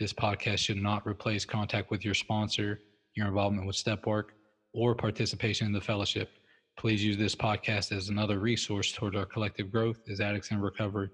This 0.00 0.12
podcast 0.12 0.58
should 0.58 0.82
not 0.82 1.06
replace 1.06 1.44
contact 1.44 1.90
with 1.90 2.04
your 2.04 2.14
sponsor, 2.14 2.80
your 3.14 3.28
involvement 3.28 3.66
with 3.66 3.76
step 3.76 4.06
work, 4.06 4.32
or 4.72 4.94
participation 4.94 5.66
in 5.66 5.72
the 5.72 5.80
fellowship. 5.80 6.30
Please 6.78 7.04
use 7.04 7.16
this 7.16 7.34
podcast 7.34 7.92
as 7.92 8.08
another 8.08 8.38
resource 8.38 8.92
toward 8.92 9.14
our 9.14 9.26
collective 9.26 9.70
growth 9.70 10.00
as 10.10 10.20
addicts 10.20 10.50
in 10.50 10.60
recovery. 10.60 11.10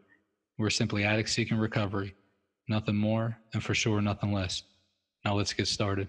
We're 0.59 0.70
simply 0.70 1.04
addicts 1.04 1.32
seeking 1.32 1.59
recovery, 1.59 2.14
nothing 2.68 2.96
more, 2.96 3.37
and 3.52 3.62
for 3.62 3.74
sure, 3.74 4.01
nothing 4.01 4.32
less. 4.32 4.62
Now 5.24 5.34
let's 5.34 5.52
get 5.52 5.68
started. 5.68 6.09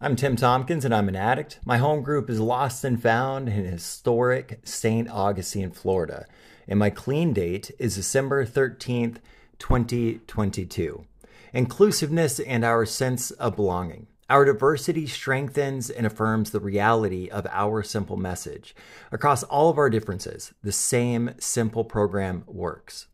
I'm 0.00 0.16
Tim 0.16 0.36
Tompkins 0.36 0.84
and 0.84 0.94
I'm 0.94 1.08
an 1.08 1.16
addict. 1.16 1.60
My 1.64 1.78
home 1.78 2.02
group 2.02 2.28
is 2.28 2.40
Lost 2.40 2.84
and 2.84 3.00
Found 3.02 3.48
in 3.48 3.64
historic 3.64 4.60
St. 4.64 5.08
Augustine, 5.08 5.70
Florida. 5.70 6.26
And 6.66 6.78
my 6.78 6.90
clean 6.90 7.32
date 7.32 7.70
is 7.78 7.94
December 7.94 8.44
13th, 8.44 9.18
2022. 9.58 11.06
Inclusiveness 11.52 12.40
and 12.40 12.64
our 12.64 12.84
sense 12.84 13.30
of 13.32 13.56
belonging. 13.56 14.06
Our 14.28 14.46
diversity 14.46 15.06
strengthens 15.06 15.90
and 15.90 16.06
affirms 16.06 16.50
the 16.50 16.60
reality 16.60 17.28
of 17.28 17.46
our 17.50 17.82
simple 17.82 18.16
message. 18.16 18.74
Across 19.12 19.42
all 19.44 19.68
of 19.68 19.78
our 19.78 19.90
differences, 19.90 20.54
the 20.62 20.72
same 20.72 21.34
simple 21.38 21.84
program 21.84 22.44
works. 22.46 23.06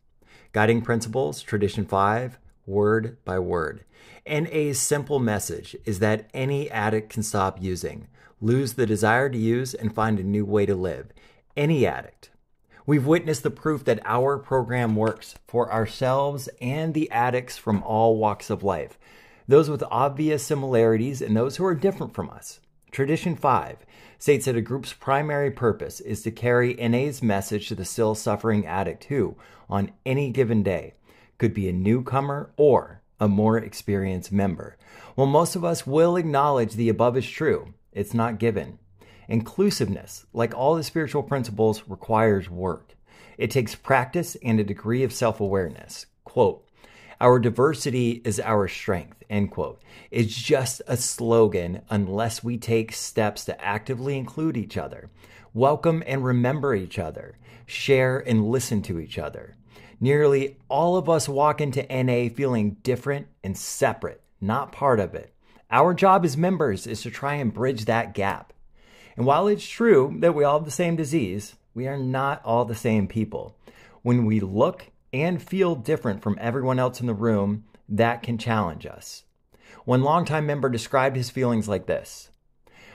Guiding 0.53 0.81
principles, 0.81 1.41
Tradition 1.41 1.85
5, 1.85 2.39
word 2.65 3.17
by 3.25 3.39
word. 3.39 3.83
A 4.25 4.73
simple 4.73 5.19
message 5.19 5.75
is 5.85 5.99
that 5.99 6.29
any 6.33 6.71
addict 6.71 7.11
can 7.11 7.23
stop 7.23 7.61
using, 7.61 8.07
lose 8.39 8.73
the 8.73 8.85
desire 8.85 9.29
to 9.29 9.37
use, 9.37 9.73
and 9.73 9.93
find 9.93 10.17
a 10.17 10.23
new 10.23 10.45
way 10.45 10.65
to 10.65 10.75
live. 10.75 11.11
Any 11.55 11.85
addict. 11.85 12.30
We've 12.85 13.05
witnessed 13.05 13.43
the 13.43 13.51
proof 13.51 13.85
that 13.85 14.01
our 14.05 14.37
program 14.37 14.95
works 14.95 15.35
for 15.47 15.71
ourselves 15.71 16.49
and 16.59 16.93
the 16.93 17.11
addicts 17.11 17.57
from 17.57 17.83
all 17.83 18.17
walks 18.17 18.49
of 18.49 18.63
life, 18.63 18.97
those 19.47 19.69
with 19.69 19.83
obvious 19.91 20.43
similarities 20.43 21.21
and 21.21 21.35
those 21.37 21.57
who 21.57 21.65
are 21.65 21.75
different 21.75 22.13
from 22.13 22.29
us. 22.29 22.59
Tradition 22.91 23.35
5 23.35 23.85
states 24.17 24.45
that 24.45 24.55
a 24.55 24.61
group's 24.61 24.93
primary 24.93 25.51
purpose 25.51 25.99
is 25.99 26.21
to 26.23 26.31
carry 26.31 26.73
NA's 26.73 27.23
message 27.23 27.67
to 27.67 27.75
the 27.75 27.85
still 27.85 28.15
suffering 28.15 28.65
addict 28.65 29.05
who, 29.05 29.35
on 29.69 29.91
any 30.05 30.29
given 30.29 30.61
day, 30.63 30.93
could 31.37 31.53
be 31.53 31.69
a 31.69 31.73
newcomer 31.73 32.51
or 32.57 33.01
a 33.19 33.27
more 33.27 33.57
experienced 33.57 34.31
member. 34.31 34.77
While 35.15 35.27
most 35.27 35.55
of 35.55 35.63
us 35.63 35.87
will 35.87 36.17
acknowledge 36.17 36.73
the 36.73 36.89
above 36.89 37.15
is 37.15 37.29
true, 37.29 37.73
it's 37.91 38.13
not 38.13 38.39
given. 38.39 38.79
Inclusiveness, 39.31 40.25
like 40.33 40.53
all 40.53 40.75
the 40.75 40.83
spiritual 40.83 41.23
principles, 41.23 41.83
requires 41.87 42.49
work. 42.49 42.95
It 43.37 43.49
takes 43.49 43.75
practice 43.75 44.35
and 44.43 44.59
a 44.59 44.63
degree 44.65 45.03
of 45.03 45.13
self 45.13 45.39
awareness. 45.39 46.05
Quote, 46.25 46.67
our 47.21 47.39
diversity 47.39 48.21
is 48.25 48.41
our 48.41 48.67
strength, 48.67 49.23
end 49.29 49.51
quote. 49.51 49.81
It's 50.11 50.35
just 50.35 50.81
a 50.85 50.97
slogan 50.97 51.81
unless 51.89 52.43
we 52.43 52.57
take 52.57 52.91
steps 52.91 53.45
to 53.45 53.63
actively 53.63 54.17
include 54.17 54.57
each 54.57 54.75
other, 54.75 55.09
welcome 55.53 56.03
and 56.05 56.25
remember 56.25 56.75
each 56.75 56.99
other, 56.99 57.37
share 57.65 58.19
and 58.19 58.49
listen 58.49 58.81
to 58.81 58.99
each 58.99 59.17
other. 59.17 59.55
Nearly 60.01 60.57
all 60.67 60.97
of 60.97 61.07
us 61.07 61.29
walk 61.29 61.61
into 61.61 61.83
NA 61.83 62.27
feeling 62.35 62.71
different 62.83 63.27
and 63.45 63.57
separate, 63.57 64.23
not 64.41 64.73
part 64.73 64.99
of 64.99 65.15
it. 65.15 65.33
Our 65.71 65.93
job 65.93 66.25
as 66.25 66.35
members 66.35 66.85
is 66.85 67.01
to 67.03 67.09
try 67.09 67.35
and 67.35 67.53
bridge 67.53 67.85
that 67.85 68.13
gap. 68.13 68.51
And 69.15 69.25
while 69.25 69.47
it's 69.47 69.67
true 69.67 70.15
that 70.19 70.35
we 70.35 70.43
all 70.43 70.59
have 70.59 70.65
the 70.65 70.71
same 70.71 70.95
disease, 70.95 71.55
we 71.73 71.87
are 71.87 71.97
not 71.97 72.41
all 72.43 72.65
the 72.65 72.75
same 72.75 73.07
people. 73.07 73.55
When 74.01 74.25
we 74.25 74.39
look 74.39 74.87
and 75.13 75.41
feel 75.41 75.75
different 75.75 76.21
from 76.21 76.37
everyone 76.39 76.79
else 76.79 77.01
in 77.01 77.07
the 77.07 77.13
room, 77.13 77.65
that 77.87 78.23
can 78.23 78.37
challenge 78.37 78.85
us. 78.85 79.23
One 79.85 80.03
longtime 80.03 80.45
member 80.45 80.69
described 80.69 81.15
his 81.15 81.29
feelings 81.29 81.67
like 81.67 81.85
this 81.85 82.29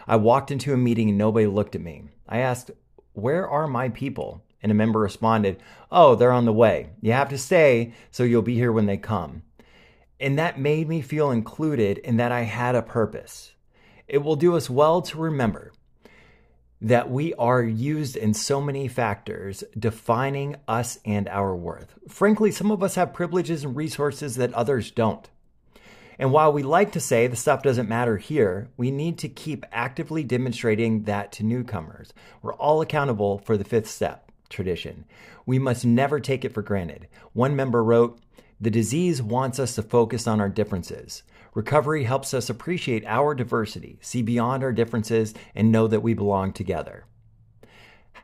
I 0.06 0.16
walked 0.16 0.50
into 0.50 0.72
a 0.72 0.77
meeting 0.77 1.09
and 1.09 1.19
nobody 1.19 1.47
looked 1.47 1.75
at 1.75 1.81
me. 1.81 2.04
I 2.28 2.38
asked, 2.38 2.71
Where 3.12 3.48
are 3.48 3.66
my 3.66 3.88
people? 3.88 4.43
And 4.62 4.72
a 4.72 4.75
member 4.75 5.00
responded, 5.00 5.60
Oh, 5.91 6.15
they're 6.15 6.33
on 6.33 6.44
the 6.44 6.53
way. 6.53 6.91
You 7.00 7.12
have 7.12 7.28
to 7.31 7.38
stay 7.38 7.93
so 8.10 8.25
you'll 8.25 8.43
be 8.43 8.54
here 8.54 8.72
when 8.72 8.87
they 8.87 8.97
come. 8.97 9.43
And 10.19 10.38
that 10.38 10.59
made 10.59 10.88
me 10.88 11.03
feel 11.03 11.31
included 11.31 12.00
and 12.04 12.19
that 12.19 12.33
I 12.33 12.43
had 12.43 12.75
a 12.75 12.83
purpose. 12.83 13.53
It 14.09 14.19
will 14.19 14.37
do 14.37 14.56
us 14.56 14.71
well 14.71 15.03
to 15.03 15.19
remember 15.19 15.72
that 16.81 17.10
we 17.10 17.32
are 17.34 17.62
used 17.62 18.16
in 18.16 18.34
so 18.34 18.60
many 18.60 18.87
factors 18.87 19.64
defining 19.78 20.56
us 20.69 20.98
and 21.04 21.28
our 21.28 21.54
worth. 21.56 21.94
Frankly, 22.09 22.50
some 22.50 22.70
of 22.70 22.82
us 22.82 22.97
have 22.97 23.14
privileges 23.14 23.64
and 23.64 23.75
resources 23.75 24.37
that 24.37 24.53
others 24.53 24.91
don't. 24.91 25.28
And 26.19 26.32
while 26.32 26.53
we 26.53 26.62
like 26.62 26.92
to 26.92 27.00
say 27.00 27.26
the 27.26 27.36
stuff 27.36 27.62
doesn't 27.62 27.88
matter 27.88 28.16
here, 28.16 28.69
we 28.76 28.91
need 28.91 29.19
to 29.19 29.28
keep 29.28 29.66
actively 29.70 30.25
demonstrating 30.25 31.03
that 31.03 31.32
to 31.32 31.44
newcomers. 31.44 32.12
We're 32.42 32.54
all 32.54 32.81
accountable 32.81 33.38
for 33.38 33.56
the 33.56 33.65
fifth 33.65 33.88
step 33.88 34.31
tradition. 34.48 35.04
We 35.44 35.59
must 35.59 35.84
never 35.84 36.20
take 36.20 36.44
it 36.44 36.54
for 36.54 36.62
granted. 36.62 37.09
One 37.32 37.54
member 37.54 37.82
wrote, 37.84 38.19
The 38.60 38.70
disease 38.70 39.22
wants 39.22 39.59
us 39.59 39.75
to 39.75 39.82
focus 39.82 40.26
on 40.26 40.41
our 40.41 40.48
differences. 40.48 41.22
Recovery 41.56 42.05
helps 42.05 42.34
us 42.34 42.50
appreciate 42.50 43.03
our 43.06 43.34
diversity, 43.34 43.99
see 44.03 44.21
beyond 44.21 44.62
our 44.62 44.75
differences, 44.75 45.33
and 45.55 45.72
know 45.72 45.87
that 45.89 46.03
we 46.03 46.12
belong 46.12 46.53
together. 46.53 47.06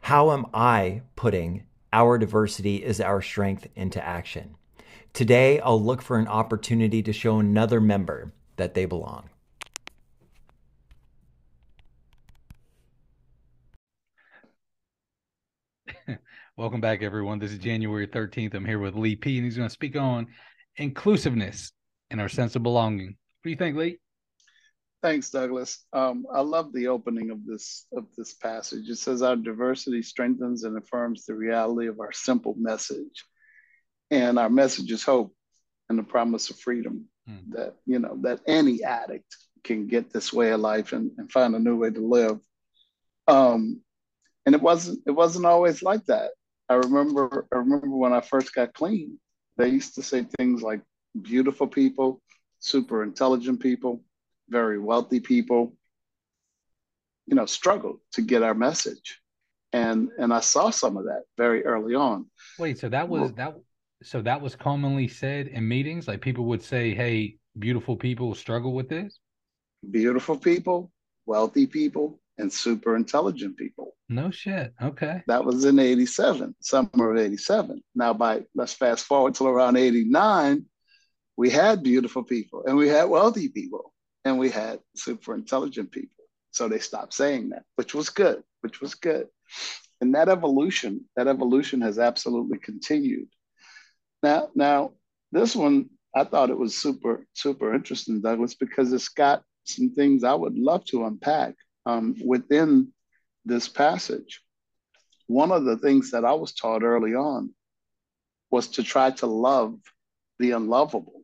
How 0.02 0.32
am 0.32 0.44
I 0.52 1.00
putting 1.16 1.64
our 1.94 2.18
diversity 2.18 2.84
is 2.84 3.00
our 3.00 3.22
strength 3.22 3.68
into 3.74 4.04
action? 4.04 4.56
Today, 5.14 5.60
I'll 5.60 5.82
look 5.82 6.02
for 6.02 6.18
an 6.18 6.28
opportunity 6.28 7.02
to 7.02 7.14
show 7.14 7.38
another 7.38 7.80
member 7.80 8.34
that 8.56 8.74
they 8.74 8.84
belong. 8.84 9.30
Welcome 16.58 16.82
back, 16.82 17.00
everyone. 17.02 17.38
This 17.38 17.52
is 17.52 17.58
January 17.58 18.06
13th. 18.06 18.52
I'm 18.52 18.66
here 18.66 18.78
with 18.78 18.94
Lee 18.94 19.16
P, 19.16 19.38
and 19.38 19.46
he's 19.46 19.56
going 19.56 19.70
to 19.70 19.72
speak 19.72 19.96
on 19.96 20.26
inclusiveness 20.76 21.72
and 22.10 22.20
our 22.20 22.28
sense 22.28 22.56
of 22.56 22.62
belonging. 22.62 23.16
What 23.42 23.48
do 23.48 23.50
you 23.50 23.56
think, 23.56 23.76
Lee? 23.76 23.98
Thanks, 25.02 25.30
Douglas. 25.30 25.84
Um, 25.92 26.26
I 26.32 26.42
love 26.42 26.72
the 26.72 26.86
opening 26.86 27.30
of 27.30 27.44
this 27.44 27.86
of 27.92 28.06
this 28.16 28.34
passage. 28.34 28.88
It 28.88 28.98
says, 28.98 29.20
"Our 29.20 29.34
diversity 29.34 30.00
strengthens 30.02 30.62
and 30.62 30.78
affirms 30.78 31.24
the 31.24 31.34
reality 31.34 31.88
of 31.88 31.98
our 31.98 32.12
simple 32.12 32.54
message, 32.56 33.24
and 34.12 34.38
our 34.38 34.48
message 34.48 34.92
is 34.92 35.02
hope 35.02 35.34
and 35.88 35.98
the 35.98 36.04
promise 36.04 36.50
of 36.50 36.60
freedom. 36.60 37.08
Hmm. 37.26 37.50
That 37.50 37.74
you 37.84 37.98
know 37.98 38.16
that 38.22 38.42
any 38.46 38.84
addict 38.84 39.36
can 39.64 39.88
get 39.88 40.12
this 40.12 40.32
way 40.32 40.52
of 40.52 40.60
life 40.60 40.92
and, 40.92 41.10
and 41.18 41.32
find 41.32 41.56
a 41.56 41.58
new 41.58 41.76
way 41.76 41.90
to 41.90 42.00
live." 42.00 42.38
Um, 43.26 43.82
and 44.46 44.54
it 44.54 44.62
wasn't 44.62 45.00
it 45.04 45.10
wasn't 45.10 45.46
always 45.46 45.82
like 45.82 46.04
that. 46.06 46.30
I 46.68 46.74
remember 46.74 47.48
I 47.52 47.56
remember 47.56 47.88
when 47.88 48.12
I 48.12 48.20
first 48.20 48.54
got 48.54 48.72
clean, 48.72 49.18
they 49.56 49.68
used 49.68 49.96
to 49.96 50.02
say 50.04 50.22
things 50.38 50.62
like 50.62 50.82
beautiful 51.20 51.66
people, 51.66 52.21
super 52.62 53.02
intelligent 53.02 53.60
people, 53.60 54.02
very 54.48 54.78
wealthy 54.78 55.20
people, 55.20 55.74
you 57.26 57.34
know, 57.34 57.46
struggled 57.46 57.98
to 58.12 58.22
get 58.22 58.42
our 58.42 58.54
message. 58.54 59.20
And 59.74 60.10
and 60.18 60.32
I 60.32 60.40
saw 60.40 60.70
some 60.70 60.96
of 60.96 61.04
that 61.04 61.24
very 61.36 61.64
early 61.64 61.94
on. 61.94 62.26
Wait, 62.58 62.78
so 62.78 62.88
that 62.88 63.08
was 63.08 63.32
that 63.34 63.56
so 64.02 64.22
that 64.22 64.40
was 64.40 64.54
commonly 64.56 65.08
said 65.08 65.48
in 65.48 65.66
meetings? 65.66 66.08
Like 66.08 66.20
people 66.20 66.44
would 66.46 66.62
say, 66.62 66.94
Hey, 66.94 67.36
beautiful 67.58 67.96
people 67.96 68.34
struggle 68.34 68.74
with 68.74 68.88
this? 68.88 69.18
Beautiful 69.90 70.36
people, 70.36 70.92
wealthy 71.26 71.66
people, 71.66 72.20
and 72.38 72.52
super 72.52 72.96
intelligent 72.96 73.56
people. 73.56 73.96
No 74.08 74.30
shit. 74.30 74.74
Okay. 74.82 75.22
That 75.26 75.44
was 75.44 75.64
in 75.64 75.78
87, 75.78 76.54
summer 76.60 77.12
of 77.12 77.18
87. 77.18 77.82
Now, 77.94 78.12
by 78.12 78.42
let's 78.54 78.74
fast 78.74 79.06
forward 79.06 79.34
till 79.34 79.48
around 79.48 79.76
89, 79.76 80.66
we 81.36 81.50
had 81.50 81.82
beautiful 81.82 82.22
people 82.22 82.64
and 82.66 82.76
we 82.76 82.88
had 82.88 83.04
wealthy 83.04 83.48
people 83.48 83.92
and 84.24 84.38
we 84.38 84.50
had 84.50 84.80
super 84.94 85.34
intelligent 85.34 85.90
people. 85.90 86.24
So 86.50 86.68
they 86.68 86.78
stopped 86.78 87.14
saying 87.14 87.50
that, 87.50 87.64
which 87.76 87.94
was 87.94 88.10
good, 88.10 88.42
which 88.60 88.80
was 88.80 88.94
good. 88.94 89.28
And 90.00 90.14
that 90.14 90.28
evolution, 90.28 91.06
that 91.16 91.28
evolution 91.28 91.80
has 91.80 91.98
absolutely 91.98 92.58
continued. 92.58 93.28
Now, 94.22 94.50
now 94.54 94.92
this 95.30 95.56
one 95.56 95.88
I 96.14 96.24
thought 96.24 96.50
it 96.50 96.58
was 96.58 96.76
super, 96.76 97.26
super 97.32 97.74
interesting, 97.74 98.20
Douglas, 98.20 98.54
because 98.54 98.92
it's 98.92 99.08
got 99.08 99.42
some 99.64 99.94
things 99.94 100.24
I 100.24 100.34
would 100.34 100.58
love 100.58 100.84
to 100.86 101.06
unpack 101.06 101.54
um, 101.86 102.16
within 102.24 102.92
this 103.44 103.68
passage. 103.68 104.42
One 105.26 105.52
of 105.52 105.64
the 105.64 105.78
things 105.78 106.10
that 106.10 106.24
I 106.24 106.34
was 106.34 106.52
taught 106.52 106.82
early 106.82 107.14
on 107.14 107.54
was 108.50 108.68
to 108.68 108.82
try 108.82 109.10
to 109.12 109.26
love 109.26 109.78
the 110.38 110.50
unlovable. 110.50 111.21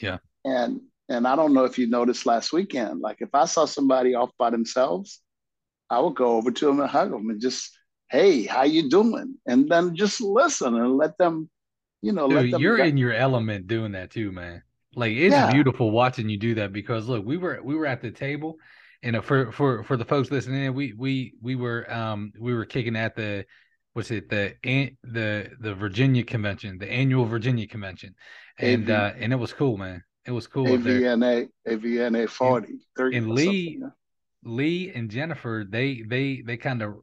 Yeah. 0.00 0.18
And 0.44 0.80
and 1.08 1.26
I 1.26 1.36
don't 1.36 1.54
know 1.54 1.64
if 1.64 1.78
you 1.78 1.86
noticed 1.86 2.26
last 2.26 2.52
weekend, 2.52 3.00
like 3.00 3.18
if 3.20 3.30
I 3.34 3.46
saw 3.46 3.64
somebody 3.64 4.14
off 4.14 4.30
by 4.38 4.50
themselves, 4.50 5.20
I 5.90 6.00
would 6.00 6.14
go 6.14 6.36
over 6.36 6.50
to 6.50 6.66
them 6.66 6.80
and 6.80 6.90
hug 6.90 7.10
them 7.10 7.30
and 7.30 7.40
just, 7.40 7.70
hey, 8.10 8.44
how 8.44 8.64
you 8.64 8.90
doing? 8.90 9.36
And 9.46 9.70
then 9.70 9.96
just 9.96 10.20
listen 10.20 10.74
and 10.74 10.96
let 10.98 11.16
them, 11.16 11.48
you 12.02 12.12
know, 12.12 12.28
Dude, 12.28 12.60
you're 12.60 12.76
get- 12.76 12.88
in 12.88 12.96
your 12.98 13.14
element 13.14 13.66
doing 13.66 13.92
that 13.92 14.10
too, 14.10 14.32
man. 14.32 14.62
Like 14.94 15.12
it's 15.12 15.32
yeah. 15.32 15.52
beautiful 15.52 15.90
watching 15.90 16.28
you 16.28 16.38
do 16.38 16.54
that 16.56 16.72
because 16.72 17.08
look, 17.08 17.24
we 17.24 17.36
were 17.36 17.60
we 17.62 17.74
were 17.74 17.86
at 17.86 18.00
the 18.00 18.10
table, 18.10 18.56
and 19.02 19.22
for 19.24 19.52
for 19.52 19.84
for 19.84 19.96
the 19.96 20.04
folks 20.04 20.30
listening, 20.30 20.74
we 20.74 20.92
we 20.92 21.34
we 21.40 21.54
were 21.56 21.90
um 21.92 22.32
we 22.38 22.54
were 22.54 22.64
kicking 22.64 22.96
at 22.96 23.14
the 23.14 23.44
what's 23.92 24.10
it 24.10 24.28
the 24.28 24.54
the 24.64 25.50
the 25.60 25.74
Virginia 25.74 26.24
convention, 26.24 26.78
the 26.78 26.90
annual 26.90 27.26
Virginia 27.26 27.66
convention, 27.66 28.14
and 28.58 28.90
AV, 28.90 28.96
uh 28.96 29.12
and 29.18 29.32
it 29.32 29.36
was 29.36 29.52
cool, 29.52 29.76
man. 29.76 30.02
It 30.26 30.32
was 30.32 30.46
cool. 30.46 30.66
AVNA 30.66 31.48
AVNA 31.66 32.28
forty. 32.28 32.78
And, 32.96 33.14
and 33.14 33.30
Lee 33.30 33.80
Lee 34.44 34.92
and 34.94 35.10
Jennifer, 35.10 35.64
they 35.68 36.02
they 36.06 36.42
they 36.44 36.56
kind 36.56 36.82
of 36.82 36.96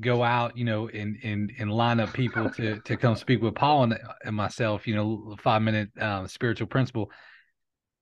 go 0.00 0.22
out, 0.22 0.56
you 0.56 0.64
know, 0.64 0.88
and 0.88 1.16
and 1.22 1.52
and 1.58 1.70
line 1.70 2.00
up 2.00 2.12
people 2.12 2.50
to 2.50 2.80
to 2.80 2.96
come 2.96 3.16
speak 3.16 3.42
with 3.42 3.54
Paul 3.54 3.84
and, 3.84 3.98
and 4.24 4.34
myself, 4.34 4.86
you 4.86 4.94
know, 4.94 5.36
five 5.40 5.62
minute 5.62 5.90
um, 6.00 6.28
spiritual 6.28 6.66
principle. 6.66 7.10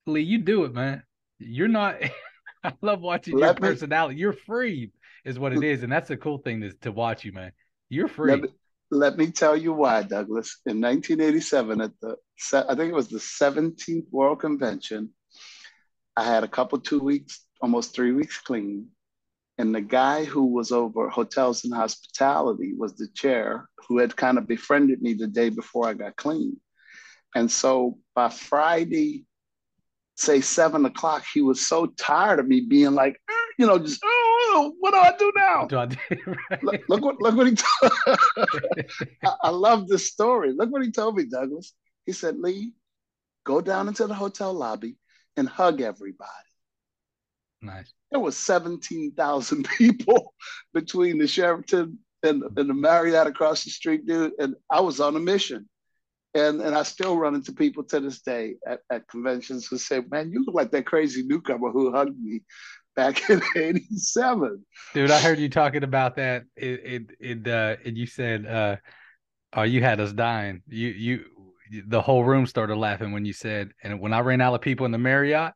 Lee, 0.05 0.21
you 0.21 0.39
do 0.39 0.63
it, 0.63 0.73
man. 0.73 1.03
You're 1.39 1.67
not. 1.67 1.95
I 2.63 2.73
love 2.81 3.01
watching 3.01 3.37
let 3.37 3.59
your 3.59 3.69
me, 3.69 3.73
personality. 3.73 4.19
You're 4.19 4.33
free, 4.33 4.91
is 5.23 5.37
what 5.37 5.53
it 5.53 5.63
is, 5.63 5.83
and 5.83 5.91
that's 5.91 6.09
the 6.09 6.17
cool 6.17 6.39
thing 6.39 6.61
to 6.61 6.73
to 6.81 6.91
watch 6.91 7.23
you, 7.23 7.31
man. 7.31 7.51
You're 7.89 8.07
free. 8.07 8.31
Let 8.31 8.41
me, 8.41 8.49
let 8.89 9.17
me 9.17 9.31
tell 9.31 9.57
you 9.57 9.73
why, 9.73 10.03
Douglas. 10.03 10.59
In 10.65 10.81
1987, 10.81 11.81
at 11.81 11.91
the 12.01 12.15
I 12.53 12.75
think 12.75 12.91
it 12.91 12.95
was 12.95 13.09
the 13.09 13.19
17th 13.19 14.05
World 14.11 14.39
Convention, 14.39 15.09
I 16.15 16.23
had 16.23 16.43
a 16.43 16.47
couple 16.47 16.79
two 16.79 16.99
weeks, 16.99 17.41
almost 17.61 17.95
three 17.95 18.11
weeks 18.11 18.37
clean 18.39 18.89
and 19.57 19.73
the 19.73 19.81
guy 19.81 20.23
who 20.23 20.45
was 20.45 20.71
over 20.71 21.09
hotels 21.09 21.63
and 21.63 21.73
hospitality 21.73 22.73
was 22.77 22.95
the 22.95 23.07
chair 23.15 23.67
who 23.87 23.97
had 23.97 24.15
kind 24.15 24.37
of 24.37 24.47
befriended 24.47 25.01
me 25.01 25.13
the 25.13 25.27
day 25.27 25.49
before 25.49 25.87
I 25.87 25.93
got 25.93 26.15
clean. 26.15 26.57
And 27.35 27.51
so 27.51 27.97
by 28.13 28.29
Friday, 28.29 29.25
say 30.15 30.41
seven 30.41 30.85
o'clock, 30.85 31.25
he 31.33 31.41
was 31.41 31.65
so 31.65 31.87
tired 31.97 32.39
of 32.39 32.47
me 32.47 32.61
being 32.61 32.93
like, 32.93 33.19
ah, 33.29 33.45
you 33.57 33.65
know, 33.65 33.79
just 33.79 34.01
what 34.79 34.91
do 34.91 34.97
I 34.97 35.13
do 35.17 35.31
now? 35.35 35.65
Do 35.65 35.79
I 35.79 35.85
do, 35.85 35.97
right? 36.49 36.63
look, 36.63 36.81
look, 36.89 37.01
what 37.01 37.21
look 37.21 37.35
what 37.35 37.47
he 37.47 37.55
told. 37.55 37.91
I, 39.23 39.33
I 39.43 39.49
love 39.49 39.87
this 39.87 40.07
story. 40.07 40.53
Look 40.53 40.71
what 40.71 40.83
he 40.83 40.91
told 40.91 41.15
me, 41.15 41.25
Douglas. 41.25 41.73
He 42.05 42.13
said, 42.13 42.37
Lee, 42.39 42.73
go 43.45 43.61
down 43.61 43.87
into 43.87 44.07
the 44.07 44.13
hotel 44.13 44.53
lobby 44.53 44.97
and 45.35 45.47
hug 45.47 45.81
everybody. 45.81 46.31
Nice. 47.61 47.93
There 48.11 48.19
was 48.19 48.37
17,000 48.37 49.67
people 49.77 50.33
between 50.73 51.17
the 51.17 51.27
Sheraton 51.27 51.99
and, 52.23 52.43
and 52.43 52.69
the 52.69 52.73
Marriott 52.73 53.27
across 53.27 53.63
the 53.63 53.69
street, 53.69 54.05
dude. 54.05 54.33
And 54.39 54.55
I 54.69 54.81
was 54.81 54.99
on 54.99 55.15
a 55.15 55.19
mission. 55.19 55.67
And, 56.33 56.61
and 56.61 56.75
I 56.75 56.83
still 56.83 57.17
run 57.17 57.33
into 57.33 57.51
people 57.51 57.83
to 57.85 57.99
this 57.99 58.21
day 58.21 58.55
at, 58.67 58.81
at 58.91 59.07
conventions 59.07 59.65
who 59.65 59.77
say, 59.77 60.01
man, 60.11 60.31
you 60.31 60.43
look 60.45 60.53
like 60.53 60.71
that 60.71 60.85
crazy 60.85 61.23
newcomer 61.23 61.71
who 61.71 61.91
hugged 61.91 62.21
me 62.21 62.41
back 62.97 63.29
in 63.29 63.41
87. 63.55 64.65
Dude, 64.93 65.11
I 65.11 65.21
heard 65.21 65.39
you 65.39 65.47
talking 65.47 65.83
about 65.83 66.17
that. 66.17 66.43
It, 66.57 66.81
it, 66.83 67.01
it 67.21 67.47
uh, 67.47 67.77
and 67.85 67.97
you 67.97 68.05
said, 68.05 68.45
uh, 68.45 68.75
oh, 69.53 69.63
you 69.63 69.81
had 69.81 70.01
us 70.01 70.11
dying. 70.11 70.63
You, 70.67 70.89
you, 70.89 71.25
the 71.85 72.01
whole 72.01 72.25
room 72.25 72.45
started 72.45 72.75
laughing 72.75 73.13
when 73.13 73.23
you 73.23 73.33
said, 73.33 73.71
and 73.81 74.01
when 74.01 74.11
I 74.11 74.19
ran 74.19 74.41
out 74.41 74.53
of 74.53 74.61
people 74.61 74.85
in 74.85 74.91
the 74.91 74.97
Marriott, 74.97 75.53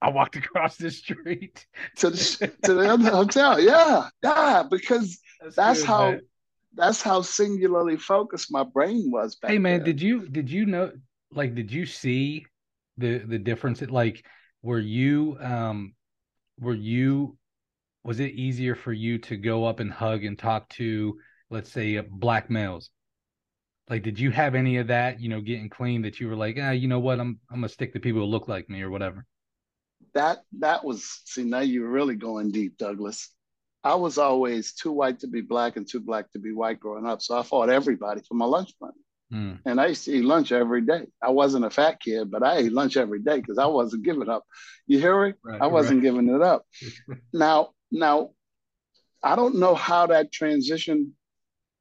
I 0.00 0.10
walked 0.10 0.36
across 0.36 0.76
the 0.76 0.90
street 0.90 1.66
to 1.96 2.10
the 2.10 2.52
to 2.62 2.74
the 2.74 2.88
other 2.88 3.10
hotel. 3.10 3.60
Yeah, 3.60 4.08
yeah, 4.22 4.62
because 4.70 5.20
that's, 5.42 5.56
that's 5.56 5.80
good, 5.80 5.86
how 5.86 6.10
man. 6.12 6.20
that's 6.74 7.02
how 7.02 7.20
singularly 7.22 7.96
focused 7.96 8.52
my 8.52 8.62
brain 8.62 9.10
was 9.10 9.34
back. 9.34 9.50
Hey 9.50 9.58
man, 9.58 9.78
then. 9.78 9.86
did 9.86 10.02
you 10.02 10.28
did 10.28 10.48
you 10.48 10.66
know 10.66 10.92
like 11.32 11.54
did 11.54 11.72
you 11.72 11.84
see 11.84 12.46
the 12.96 13.18
the 13.18 13.38
difference? 13.38 13.82
Like, 13.82 14.24
were 14.62 14.78
you 14.78 15.36
um 15.40 15.94
were 16.60 16.74
you 16.74 17.36
was 18.04 18.20
it 18.20 18.32
easier 18.32 18.74
for 18.74 18.92
you 18.92 19.18
to 19.18 19.36
go 19.36 19.64
up 19.64 19.80
and 19.80 19.92
hug 19.92 20.24
and 20.24 20.38
talk 20.38 20.68
to 20.70 21.18
let's 21.50 21.70
say 21.72 22.00
black 22.00 22.50
males? 22.50 22.90
Like, 23.88 24.02
did 24.02 24.20
you 24.20 24.30
have 24.30 24.54
any 24.54 24.76
of 24.76 24.88
that? 24.88 25.20
You 25.20 25.30
know, 25.30 25.40
getting 25.40 25.70
clean 25.70 26.02
that 26.02 26.20
you 26.20 26.28
were 26.28 26.36
like, 26.36 26.58
ah, 26.60 26.70
you 26.70 26.88
know 26.88 27.00
what, 27.00 27.20
I'm 27.20 27.40
I'm 27.50 27.58
gonna 27.58 27.68
stick 27.68 27.92
to 27.94 28.00
people 28.00 28.20
who 28.20 28.26
look 28.26 28.48
like 28.48 28.68
me 28.68 28.82
or 28.82 28.90
whatever 28.90 29.26
that 30.14 30.38
that 30.58 30.84
was 30.84 31.20
see 31.24 31.44
now 31.44 31.60
you're 31.60 31.88
really 31.88 32.16
going 32.16 32.50
deep, 32.50 32.76
Douglas. 32.78 33.30
I 33.84 33.94
was 33.94 34.18
always 34.18 34.72
too 34.72 34.92
white 34.92 35.20
to 35.20 35.28
be 35.28 35.40
black 35.40 35.76
and 35.76 35.88
too 35.88 36.00
black 36.00 36.30
to 36.32 36.38
be 36.38 36.52
white 36.52 36.80
growing 36.80 37.06
up, 37.06 37.22
so 37.22 37.38
I 37.38 37.42
fought 37.42 37.70
everybody 37.70 38.22
for 38.26 38.34
my 38.34 38.44
lunch 38.44 38.72
money. 38.80 38.98
Mm. 39.32 39.58
And 39.66 39.80
I 39.80 39.86
used 39.86 40.04
to 40.06 40.12
eat 40.12 40.24
lunch 40.24 40.52
every 40.52 40.80
day. 40.80 41.06
I 41.22 41.30
wasn't 41.30 41.66
a 41.66 41.70
fat 41.70 42.00
kid, 42.00 42.30
but 42.30 42.42
I 42.42 42.58
ate 42.58 42.72
lunch 42.72 42.96
every 42.96 43.20
day 43.20 43.36
because 43.36 43.58
I 43.58 43.66
wasn't 43.66 44.04
giving 44.04 44.28
up. 44.28 44.44
You 44.86 44.98
hear 44.98 45.26
it? 45.26 45.36
Right, 45.44 45.60
I 45.60 45.66
wasn't 45.66 45.98
right. 45.98 46.04
giving 46.04 46.34
it 46.34 46.42
up. 46.42 46.64
now, 47.32 47.70
now, 47.90 48.30
I 49.22 49.36
don't 49.36 49.56
know 49.56 49.74
how 49.74 50.06
that 50.06 50.32
transition 50.32 51.14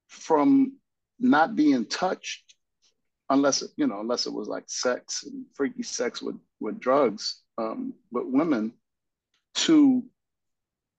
from 0.07 0.73
not 1.19 1.55
being 1.55 1.85
touched, 1.85 2.55
unless 3.29 3.61
it, 3.61 3.71
you 3.77 3.87
know, 3.87 3.99
unless 3.99 4.25
it 4.25 4.33
was 4.33 4.47
like 4.47 4.65
sex 4.67 5.23
and 5.23 5.45
freaky 5.55 5.83
sex 5.83 6.21
with 6.21 6.35
with 6.59 6.79
drugs, 6.79 7.41
um, 7.57 7.93
but 8.11 8.31
women 8.31 8.73
to 9.53 10.03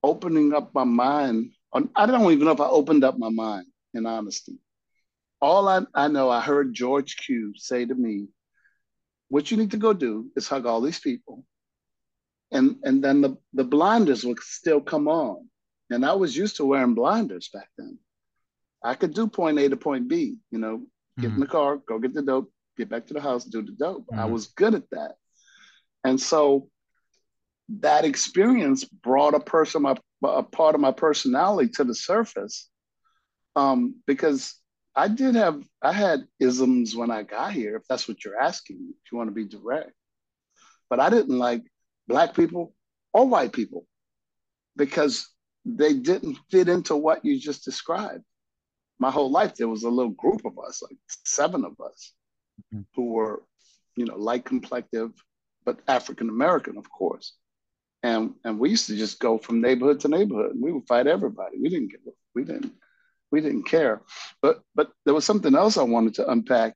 opening 0.02 0.54
up 0.54 0.72
my 0.74 0.84
mind. 0.84 1.52
I 1.94 2.06
don't 2.06 2.32
even 2.32 2.46
know 2.46 2.52
if 2.52 2.60
I 2.60 2.68
opened 2.68 3.04
up 3.04 3.18
my 3.18 3.28
mind 3.28 3.66
in 3.92 4.06
honesty. 4.06 4.58
All 5.40 5.68
I, 5.68 5.82
I 5.94 6.08
know, 6.08 6.30
I 6.30 6.40
heard 6.40 6.74
George 6.74 7.16
Q 7.16 7.52
say 7.56 7.84
to 7.84 7.94
me, 7.94 8.26
what 9.28 9.50
you 9.50 9.56
need 9.56 9.72
to 9.72 9.76
go 9.76 9.92
do 9.92 10.30
is 10.36 10.48
hug 10.48 10.66
all 10.66 10.80
these 10.80 10.98
people. 10.98 11.44
And, 12.50 12.76
and 12.82 13.04
then 13.04 13.20
the, 13.20 13.36
the 13.52 13.64
blinders 13.64 14.24
would 14.24 14.40
still 14.40 14.80
come 14.80 15.06
on. 15.06 15.48
And 15.90 16.04
I 16.04 16.14
was 16.14 16.36
used 16.36 16.56
to 16.56 16.64
wearing 16.64 16.94
blinders 16.94 17.50
back 17.52 17.68
then. 17.76 17.98
I 18.82 18.94
could 18.94 19.14
do 19.14 19.26
point 19.26 19.58
A 19.58 19.68
to 19.68 19.76
point 19.76 20.08
B, 20.08 20.36
you 20.50 20.58
know, 20.58 20.82
get 21.18 21.28
mm-hmm. 21.28 21.34
in 21.34 21.40
the 21.40 21.46
car, 21.46 21.76
go 21.76 21.98
get 21.98 22.14
the 22.14 22.22
dope, 22.22 22.50
get 22.76 22.88
back 22.88 23.06
to 23.06 23.14
the 23.14 23.20
house, 23.20 23.44
do 23.44 23.62
the 23.62 23.72
dope. 23.72 24.06
Mm-hmm. 24.06 24.20
I 24.20 24.24
was 24.26 24.48
good 24.48 24.74
at 24.74 24.88
that. 24.90 25.16
And 26.04 26.20
so 26.20 26.68
that 27.80 28.04
experience 28.04 28.84
brought 28.84 29.34
a 29.34 29.40
person, 29.40 29.82
my, 29.82 29.96
a 30.22 30.42
part 30.42 30.74
of 30.74 30.80
my 30.80 30.92
personality 30.92 31.70
to 31.74 31.84
the 31.84 31.94
surface. 31.94 32.68
Um, 33.56 33.96
because 34.06 34.54
I 34.98 35.06
did 35.06 35.36
have, 35.36 35.62
I 35.80 35.92
had 35.92 36.26
isms 36.40 36.96
when 36.96 37.12
I 37.12 37.22
got 37.22 37.52
here, 37.52 37.76
if 37.76 37.84
that's 37.88 38.08
what 38.08 38.24
you're 38.24 38.40
asking, 38.40 38.78
if 38.90 39.12
you 39.12 39.16
want 39.16 39.28
to 39.30 39.34
be 39.34 39.44
direct. 39.44 39.92
But 40.90 40.98
I 40.98 41.08
didn't 41.08 41.38
like 41.38 41.62
Black 42.08 42.34
people 42.34 42.74
or 43.12 43.28
white 43.28 43.52
people 43.52 43.86
because 44.76 45.28
they 45.64 45.94
didn't 45.94 46.36
fit 46.50 46.68
into 46.68 46.96
what 46.96 47.24
you 47.24 47.38
just 47.38 47.64
described. 47.64 48.24
My 48.98 49.12
whole 49.12 49.30
life, 49.30 49.54
there 49.54 49.68
was 49.68 49.84
a 49.84 49.88
little 49.88 50.10
group 50.10 50.44
of 50.44 50.58
us, 50.58 50.82
like 50.82 50.98
seven 51.24 51.64
of 51.64 51.80
us, 51.80 52.12
mm-hmm. 52.74 52.82
who 52.96 53.12
were, 53.12 53.44
you 53.94 54.04
know, 54.04 54.16
light 54.16 54.44
complective, 54.44 55.12
but 55.64 55.78
African 55.86 56.28
American, 56.28 56.76
of 56.76 56.90
course. 56.90 57.34
And 58.02 58.34
and 58.42 58.58
we 58.58 58.70
used 58.70 58.88
to 58.88 58.96
just 58.96 59.20
go 59.20 59.38
from 59.38 59.60
neighborhood 59.60 60.00
to 60.00 60.08
neighborhood. 60.08 60.54
And 60.54 60.62
we 60.62 60.72
would 60.72 60.88
fight 60.88 61.06
everybody. 61.06 61.58
We 61.62 61.68
didn't 61.68 61.92
get 61.92 62.00
we 62.34 62.42
didn't 62.42 62.72
we 63.30 63.40
didn't 63.40 63.64
care. 63.64 64.02
But 64.42 64.62
but 64.74 64.90
there 65.04 65.14
was 65.14 65.24
something 65.24 65.54
else 65.54 65.76
I 65.76 65.82
wanted 65.82 66.14
to 66.14 66.30
unpack 66.30 66.74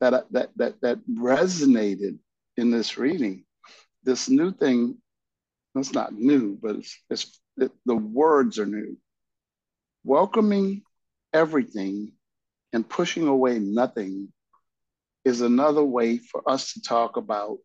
that 0.00 0.24
that 0.32 0.50
that 0.56 0.80
that 0.80 0.98
resonated 1.08 2.18
in 2.56 2.70
this 2.70 2.98
reading. 2.98 3.44
This 4.04 4.28
new 4.28 4.52
thing. 4.52 4.98
It's 5.76 5.92
not 5.92 6.12
new, 6.12 6.58
but 6.60 6.76
it's, 6.76 6.98
it's 7.10 7.40
it, 7.56 7.70
the 7.86 7.94
words 7.94 8.58
are 8.58 8.66
new. 8.66 8.96
Welcoming 10.02 10.82
everything 11.32 12.12
and 12.72 12.88
pushing 12.88 13.28
away 13.28 13.58
nothing 13.58 14.32
is 15.24 15.42
another 15.42 15.84
way 15.84 16.18
for 16.18 16.42
us 16.48 16.72
to 16.72 16.82
talk 16.82 17.16
about 17.16 17.58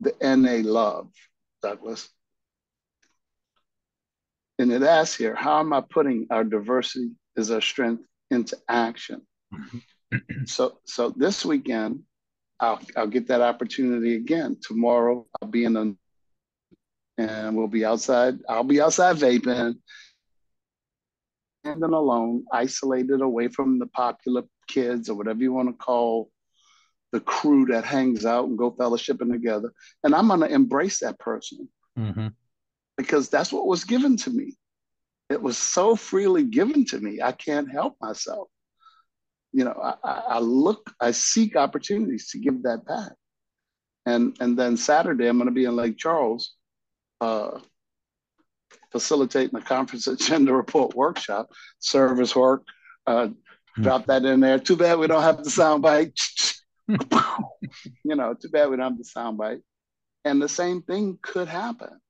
the 0.00 0.14
NA 0.20 0.68
love, 0.68 1.10
Douglas. 1.62 2.08
And 4.58 4.72
it 4.72 4.82
asks 4.82 5.16
here, 5.16 5.34
how 5.34 5.60
am 5.60 5.72
I 5.72 5.82
putting 5.82 6.26
our 6.30 6.44
diversity 6.44 7.10
as 7.36 7.50
our 7.50 7.60
strength 7.60 8.04
into 8.30 8.56
action? 8.68 9.22
Mm-hmm. 9.54 10.44
so, 10.46 10.78
so 10.84 11.10
this 11.10 11.44
weekend, 11.44 12.02
I'll 12.58 12.80
I'll 12.96 13.06
get 13.06 13.28
that 13.28 13.42
opportunity 13.42 14.16
again 14.16 14.56
tomorrow. 14.62 15.26
I'll 15.40 15.48
be 15.48 15.64
in 15.64 15.76
a 15.76 15.94
and 17.18 17.56
we'll 17.56 17.66
be 17.66 17.84
outside. 17.84 18.38
I'll 18.48 18.64
be 18.64 18.80
outside 18.80 19.16
vaping, 19.16 19.76
Standing 21.64 21.92
alone, 21.92 22.44
isolated 22.52 23.20
away 23.20 23.48
from 23.48 23.78
the 23.78 23.86
popular 23.86 24.42
kids 24.68 25.08
or 25.08 25.16
whatever 25.16 25.40
you 25.40 25.52
want 25.52 25.68
to 25.68 25.84
call 25.84 26.30
the 27.12 27.20
crew 27.20 27.66
that 27.66 27.84
hangs 27.84 28.24
out 28.26 28.48
and 28.48 28.58
go 28.58 28.70
fellowshipping 28.70 29.32
together. 29.32 29.72
And 30.04 30.14
I'm 30.14 30.28
going 30.28 30.40
to 30.40 30.52
embrace 30.52 31.00
that 31.00 31.18
person 31.18 31.68
mm-hmm. 31.98 32.28
Because 32.96 33.28
that's 33.28 33.52
what 33.52 33.66
was 33.66 33.84
given 33.84 34.16
to 34.18 34.30
me. 34.30 34.56
It 35.28 35.42
was 35.42 35.58
so 35.58 35.96
freely 35.96 36.44
given 36.44 36.84
to 36.86 36.98
me. 36.98 37.20
I 37.20 37.32
can't 37.32 37.70
help 37.70 37.96
myself. 38.00 38.48
You 39.52 39.64
know, 39.64 39.96
I, 40.04 40.22
I 40.28 40.38
look, 40.38 40.90
I 41.00 41.10
seek 41.10 41.56
opportunities 41.56 42.30
to 42.30 42.38
give 42.38 42.62
that 42.62 42.86
back. 42.86 43.12
And 44.04 44.36
and 44.40 44.56
then 44.56 44.76
Saturday, 44.76 45.26
I'm 45.26 45.36
going 45.36 45.48
to 45.48 45.54
be 45.54 45.64
in 45.64 45.74
Lake 45.74 45.98
Charles, 45.98 46.54
uh, 47.20 47.58
facilitating 48.92 49.56
a 49.56 49.62
conference 49.62 50.06
agenda 50.06 50.54
report 50.54 50.94
workshop, 50.94 51.50
service 51.80 52.36
work. 52.36 52.62
Uh, 53.06 53.28
mm-hmm. 53.28 53.82
Drop 53.82 54.06
that 54.06 54.24
in 54.24 54.40
there. 54.40 54.58
Too 54.58 54.76
bad 54.76 54.98
we 54.98 55.06
don't 55.06 55.22
have 55.22 55.42
the 55.42 55.50
sound 55.50 55.82
bite. 55.82 56.18
you 56.88 56.98
know, 58.04 58.34
too 58.34 58.48
bad 58.48 58.70
we 58.70 58.76
don't 58.76 58.92
have 58.92 58.98
the 58.98 59.04
soundbite. 59.04 59.60
And 60.24 60.40
the 60.40 60.48
same 60.48 60.82
thing 60.82 61.18
could 61.22 61.48
happen. 61.48 62.00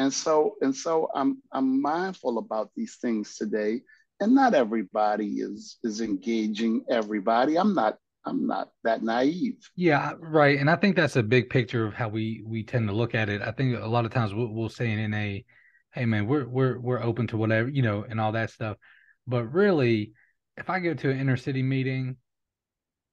And 0.00 0.12
so, 0.12 0.54
and 0.62 0.74
so 0.74 1.10
I'm 1.14 1.42
I'm 1.52 1.82
mindful 1.82 2.38
about 2.38 2.70
these 2.74 2.96
things 2.96 3.36
today. 3.36 3.82
And 4.18 4.34
not 4.34 4.54
everybody 4.54 5.40
is 5.40 5.76
is 5.84 6.00
engaging 6.00 6.84
everybody. 6.90 7.58
I'm 7.58 7.74
not 7.74 7.98
I'm 8.24 8.46
not 8.46 8.70
that 8.82 9.02
naive. 9.02 9.58
Yeah, 9.76 10.14
right. 10.18 10.58
And 10.58 10.70
I 10.70 10.76
think 10.76 10.96
that's 10.96 11.16
a 11.16 11.22
big 11.22 11.50
picture 11.50 11.86
of 11.86 11.92
how 11.92 12.08
we 12.08 12.42
we 12.46 12.62
tend 12.64 12.88
to 12.88 12.94
look 12.94 13.14
at 13.14 13.28
it. 13.28 13.42
I 13.42 13.52
think 13.52 13.78
a 13.78 13.86
lot 13.86 14.06
of 14.06 14.10
times 14.10 14.32
we'll, 14.32 14.48
we'll 14.48 14.70
say 14.70 14.90
in 14.90 15.12
a, 15.12 15.44
"Hey, 15.92 16.06
man, 16.06 16.26
we're 16.26 16.48
we're 16.48 16.80
we're 16.80 17.02
open 17.02 17.26
to 17.28 17.36
whatever 17.36 17.68
you 17.68 17.82
know," 17.82 18.02
and 18.08 18.18
all 18.18 18.32
that 18.32 18.50
stuff. 18.50 18.78
But 19.26 19.52
really, 19.52 20.12
if 20.56 20.70
I 20.70 20.80
go 20.80 20.94
to 20.94 21.10
an 21.10 21.20
inner 21.20 21.36
city 21.36 21.62
meeting 21.62 22.16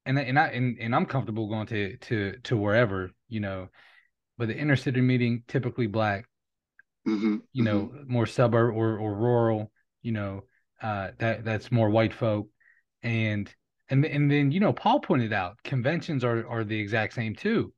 and 0.06 0.18
and 0.18 0.40
I 0.40 0.48
and, 0.48 0.78
and 0.80 0.96
I'm 0.96 1.06
comfortable 1.06 1.50
going 1.50 1.68
to 1.68 1.98
to 1.98 2.38
to 2.44 2.56
wherever 2.56 3.12
you 3.28 3.42
know, 3.42 3.68
but 4.38 4.48
the 4.48 4.58
inner 4.58 4.78
city 4.78 5.02
meeting 5.02 5.44
typically 5.50 5.88
black, 5.88 6.26
mm-hmm, 7.08 7.38
you 7.54 7.64
know, 7.64 7.92
mm-hmm. 7.94 8.12
more 8.12 8.26
suburb 8.26 8.76
or 8.76 8.98
or 8.98 9.16
rural, 9.16 9.72
you 10.02 10.12
know, 10.12 10.44
uh, 10.82 11.10
that 11.20 11.46
that's 11.46 11.72
more 11.72 11.90
white 11.90 12.14
folk, 12.14 12.50
and 13.02 13.54
and 13.90 14.06
and 14.06 14.30
then 14.30 14.52
you 14.52 14.60
know 14.60 14.74
Paul 14.74 15.00
pointed 15.00 15.34
out 15.34 15.62
conventions 15.64 16.24
are 16.24 16.48
are 16.48 16.64
the 16.64 16.80
exact 16.80 17.14
same 17.14 17.36
too. 17.36 17.74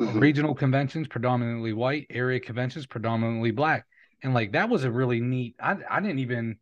Mm-hmm. 0.00 0.18
Regional 0.18 0.54
conventions 0.54 1.08
predominantly 1.08 1.72
white, 1.72 2.06
area 2.10 2.40
conventions 2.40 2.86
predominantly 2.86 3.50
black, 3.50 3.86
and 4.22 4.34
like 4.34 4.52
that 4.52 4.68
was 4.68 4.84
a 4.84 4.90
really 4.90 5.20
neat. 5.20 5.56
I 5.60 5.76
I 5.88 6.00
didn't 6.00 6.20
even, 6.20 6.58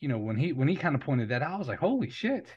you 0.00 0.08
know, 0.08 0.18
when 0.18 0.36
he 0.36 0.52
when 0.52 0.68
he 0.68 0.76
kind 0.76 0.94
of 0.94 1.00
pointed 1.00 1.28
that 1.30 1.42
out, 1.42 1.54
I 1.54 1.58
was 1.58 1.68
like, 1.68 1.78
holy 1.78 2.10
shit 2.10 2.48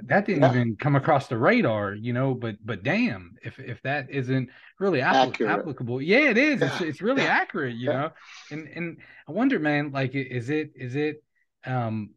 that 0.00 0.26
didn't 0.26 0.42
yeah. 0.42 0.50
even 0.50 0.76
come 0.76 0.94
across 0.94 1.26
the 1.28 1.38
radar, 1.38 1.94
you 1.94 2.12
know. 2.12 2.34
But 2.34 2.56
but 2.64 2.82
damn, 2.82 3.36
if 3.42 3.58
if 3.58 3.80
that 3.82 4.10
isn't 4.10 4.50
really 4.78 5.00
apl- 5.00 5.48
applicable, 5.48 6.02
yeah, 6.02 6.30
it 6.30 6.36
is. 6.36 6.60
Yeah. 6.60 6.66
It's 6.66 6.80
it's 6.82 7.02
really 7.02 7.22
yeah. 7.22 7.28
accurate, 7.28 7.76
you 7.76 7.88
know. 7.88 8.10
And 8.50 8.68
and 8.68 8.98
I 9.26 9.32
wonder, 9.32 9.58
man, 9.58 9.92
like, 9.92 10.14
is 10.14 10.50
it 10.50 10.72
is 10.74 10.96
it, 10.96 11.22
um, 11.64 12.10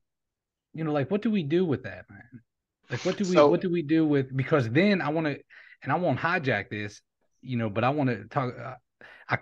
you 0.73 0.83
know, 0.83 0.91
like 0.91 1.09
what 1.09 1.21
do 1.21 1.31
we 1.31 1.43
do 1.43 1.63
with 1.63 1.83
that, 1.83 2.05
man? 2.09 2.41
Like 2.89 3.05
what 3.05 3.17
do 3.17 3.23
we 3.23 3.33
so, 3.33 3.47
what 3.47 3.61
do 3.61 3.69
we 3.69 3.81
do 3.81 4.05
with 4.05 4.35
because 4.35 4.69
then 4.69 5.01
I 5.01 5.09
want 5.09 5.27
to, 5.27 5.39
and 5.81 5.91
I 5.91 5.95
won't 5.95 6.19
hijack 6.19 6.69
this, 6.69 7.01
you 7.41 7.55
know, 7.55 7.69
but 7.69 7.85
I 7.85 7.91
want 7.91 8.09
to 8.09 8.25
talk. 8.25 8.53
Uh, 8.59 8.75
I 9.29 9.37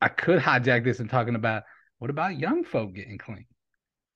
I 0.00 0.08
could 0.08 0.40
hijack 0.40 0.84
this 0.84 0.98
and 0.98 1.10
talking 1.10 1.34
about 1.34 1.64
what 1.98 2.08
about 2.08 2.38
young 2.38 2.64
folk 2.64 2.94
getting 2.94 3.18
clean, 3.18 3.46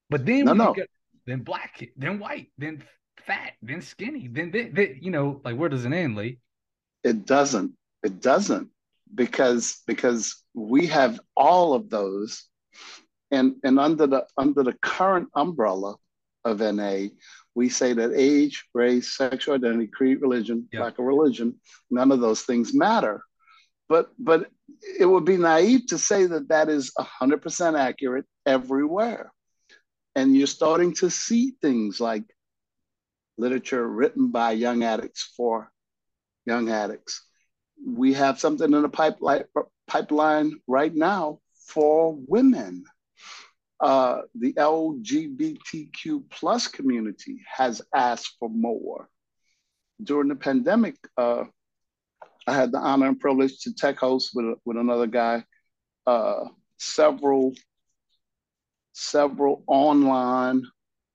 but 0.09 0.25
then 0.25 0.47
no, 0.47 0.55
no. 0.55 0.73
Get, 0.73 0.89
then 1.27 1.41
black, 1.41 1.85
then 1.97 2.21
white, 2.21 2.53
then 2.57 2.83
fat, 3.27 3.53
then 3.63 3.83
skinny, 3.83 4.29
then 4.29 4.51
they, 4.51 4.69
they, 4.69 4.99
you 5.01 5.11
know, 5.11 5.41
like 5.45 5.57
where 5.57 5.69
does 5.69 5.85
it 5.85 5.93
end, 5.93 6.17
Lee? 6.17 6.39
It 7.05 7.27
doesn't. 7.27 7.73
It 8.03 8.21
doesn't 8.21 8.69
because 9.15 9.83
because 9.87 10.43
we 10.55 10.87
have 10.87 11.21
all 11.37 11.75
of 11.75 11.91
those, 11.91 12.45
and 13.31 13.57
and 13.65 13.79
under 13.79 14.07
the 14.07 14.27
under 14.37 14.63
the 14.63 14.77
current 14.83 15.29
umbrella 15.35 15.97
of 16.45 16.61
NA, 16.61 17.09
we 17.55 17.69
say 17.69 17.93
that 17.93 18.13
age, 18.15 18.65
race, 18.75 19.17
sexual 19.17 19.55
identity, 19.55 19.89
creed, 19.89 20.21
religion, 20.21 20.69
yep. 20.73 20.83
lack 20.83 20.99
of 20.99 21.05
religion, 21.05 21.55
none 21.91 22.13
of 22.13 22.21
those 22.21 22.43
things 22.43 22.75
matter. 22.75 23.23
But 23.89 24.11
but 24.19 24.49
it 24.99 25.07
would 25.07 25.25
be 25.25 25.37
naive 25.37 25.87
to 25.89 25.99
say 25.99 26.27
that 26.27 26.49
that 26.49 26.69
is 26.69 26.93
100% 26.99 27.79
accurate 27.79 28.25
everywhere. 28.45 29.33
And 30.15 30.35
you're 30.37 30.47
starting 30.47 30.95
to 30.95 31.11
see 31.11 31.55
things 31.61 32.01
like 32.01 32.25
literature 33.39 33.87
written 33.87 34.29
by 34.31 34.53
young 34.53 34.83
addicts 34.83 35.33
for 35.37 35.71
young 36.45 36.71
addicts. 36.71 37.23
We 37.85 38.15
have 38.15 38.41
something 38.41 38.73
in 38.73 38.83
the 38.83 38.89
pipeline, 38.89 39.45
pipeline 39.87 40.53
right 40.67 40.95
now 40.95 41.41
for 41.67 42.17
women. 42.27 42.85
Uh, 43.79 44.23
the 44.35 44.55
LGBTQ 44.55 46.31
plus 46.31 46.67
community 46.67 47.43
has 47.53 47.83
asked 47.95 48.37
for 48.39 48.49
more. 48.49 49.09
During 50.03 50.29
the 50.29 50.37
pandemic, 50.37 50.97
uh, 51.19 51.45
I 52.47 52.55
had 52.55 52.73
the 52.73 52.79
honor 52.79 53.09
and 53.09 53.21
privilege 53.21 53.61
to 53.61 53.75
tech 53.75 53.99
host 53.99 54.31
with, 54.35 54.57
with 54.65 54.77
another 54.77 55.07
guy 55.07 55.45
uh, 56.07 56.45
several 56.79 57.55
several 58.93 59.63
online 59.67 60.63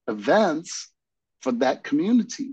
events 0.08 0.91
for 1.42 1.52
that 1.54 1.84
community. 1.84 2.52